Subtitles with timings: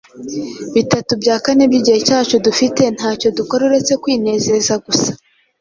[0.75, 5.11] Bitatu bya kane by’igihe cyacu dufite nta cyo dukora uretse kwinezeza gusa?